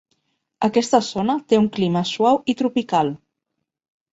[0.67, 3.13] Aquesta zona té un clima suau i tropical.